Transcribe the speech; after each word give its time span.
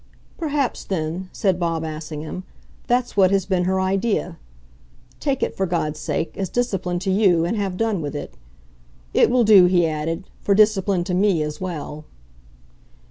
"Perhaps 0.35 0.85
then," 0.85 1.29
said 1.31 1.59
Bob 1.59 1.83
Assingham, 1.83 2.43
"that's 2.87 3.15
what 3.15 3.29
has 3.29 3.45
been 3.45 3.65
her 3.65 3.79
idea. 3.79 4.39
Take 5.19 5.43
it, 5.43 5.55
for 5.55 5.67
God's 5.67 5.99
sake, 5.99 6.35
as 6.39 6.49
discipline 6.49 6.97
to 6.97 7.11
you 7.11 7.45
and 7.45 7.55
have 7.55 7.77
done 7.77 8.01
with 8.01 8.15
it. 8.15 8.33
It 9.13 9.29
will 9.29 9.43
do," 9.43 9.65
he 9.65 9.85
added, 9.87 10.23
"for 10.39 10.55
discipline 10.55 11.03
to 11.03 11.13
me 11.13 11.43
as 11.43 11.61
well." 11.61 12.05